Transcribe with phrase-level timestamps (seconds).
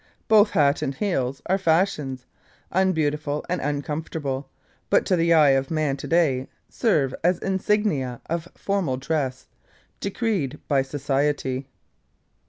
[0.27, 2.25] Both hat and heels are fashions,
[2.71, 4.49] unbeautiful and uncomfortable,
[4.89, 9.45] but to the eye of man to day serve as insignia of formal dress,
[9.99, 11.67] decreed by society.